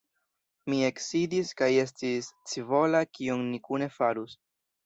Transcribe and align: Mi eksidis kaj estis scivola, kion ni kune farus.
Mi 0.71 0.79
eksidis 0.87 1.51
kaj 1.59 1.69
estis 1.83 2.31
scivola, 2.31 3.05
kion 3.19 3.47
ni 3.51 3.63
kune 3.69 3.93
farus. 4.01 4.39